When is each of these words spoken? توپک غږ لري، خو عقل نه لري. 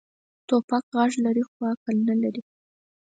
توپک 0.47 0.83
غږ 0.95 1.11
لري، 1.25 1.43
خو 1.49 1.57
عقل 1.71 1.95
نه 2.07 2.15
لري. 2.21 2.41